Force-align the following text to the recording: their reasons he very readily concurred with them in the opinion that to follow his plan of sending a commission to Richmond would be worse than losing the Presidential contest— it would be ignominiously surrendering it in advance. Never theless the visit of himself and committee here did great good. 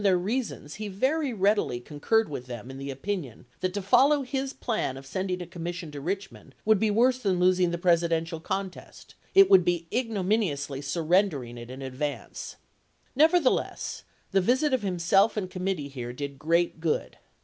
their 0.03 0.17
reasons 0.17 0.75
he 0.81 0.87
very 0.87 1.31
readily 1.31 1.79
concurred 1.79 2.27
with 2.27 2.47
them 2.47 2.71
in 2.71 2.79
the 2.79 2.89
opinion 2.89 3.45
that 3.59 3.71
to 3.71 3.83
follow 3.83 4.23
his 4.23 4.51
plan 4.51 4.97
of 4.97 5.05
sending 5.05 5.39
a 5.43 5.45
commission 5.45 5.91
to 5.91 6.01
Richmond 6.01 6.55
would 6.65 6.79
be 6.79 6.89
worse 6.89 7.19
than 7.19 7.39
losing 7.39 7.69
the 7.69 7.77
Presidential 7.77 8.39
contest— 8.39 9.13
it 9.35 9.47
would 9.47 9.63
be 9.63 9.85
ignominiously 9.93 10.81
surrendering 10.81 11.55
it 11.55 11.69
in 11.69 11.83
advance. 11.83 12.55
Never 13.15 13.39
theless 13.39 14.01
the 14.31 14.41
visit 14.41 14.73
of 14.73 14.81
himself 14.81 15.37
and 15.37 15.47
committee 15.51 15.87
here 15.87 16.13
did 16.13 16.39
great 16.39 16.79
good. 16.79 17.17